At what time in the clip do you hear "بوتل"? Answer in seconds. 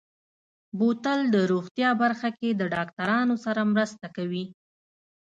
0.77-1.19